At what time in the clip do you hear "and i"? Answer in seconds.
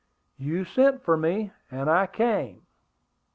1.69-2.07